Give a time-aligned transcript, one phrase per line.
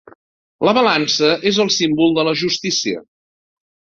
[0.67, 3.05] La balança és el símbol de la justícia.